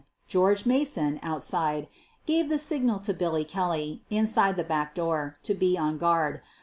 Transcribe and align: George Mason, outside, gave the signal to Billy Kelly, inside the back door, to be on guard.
George 0.27 0.65
Mason, 0.65 1.19
outside, 1.21 1.87
gave 2.25 2.49
the 2.49 2.57
signal 2.57 2.97
to 2.97 3.13
Billy 3.13 3.43
Kelly, 3.45 4.01
inside 4.09 4.55
the 4.55 4.63
back 4.63 4.95
door, 4.95 5.37
to 5.43 5.53
be 5.53 5.77
on 5.77 5.99
guard. 5.99 6.41